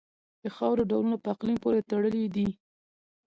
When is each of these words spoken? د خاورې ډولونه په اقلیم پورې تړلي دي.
د 0.41 0.43
خاورې 0.55 0.83
ډولونه 0.91 1.17
په 1.21 1.27
اقلیم 1.33 1.57
پورې 1.63 1.85
تړلي 1.89 2.25
دي. 2.35 2.47